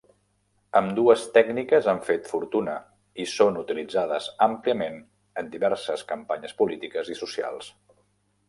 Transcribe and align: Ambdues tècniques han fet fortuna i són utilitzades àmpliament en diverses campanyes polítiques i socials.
Ambdues 0.77 1.25
tècniques 1.35 1.89
han 1.93 1.99
fet 2.07 2.29
fortuna 2.31 2.77
i 3.25 3.27
són 3.33 3.61
utilitzades 3.65 4.31
àmpliament 4.49 4.99
en 5.43 5.55
diverses 5.57 6.07
campanyes 6.15 6.61
polítiques 6.63 7.17
i 7.17 7.21
socials. 7.25 7.71